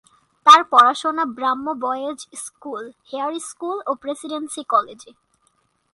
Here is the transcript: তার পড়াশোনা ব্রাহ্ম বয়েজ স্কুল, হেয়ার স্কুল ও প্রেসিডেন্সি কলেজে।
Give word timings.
তার 0.45 0.61
পড়াশোনা 0.63 1.23
ব্রাহ্ম 1.37 1.65
বয়েজ 1.81 2.19
স্কুল, 2.45 2.83
হেয়ার 3.09 3.33
স্কুল 3.39 3.77
ও 3.87 3.91
প্রেসিডেন্সি 3.95 4.61
কলেজে। 4.69 5.11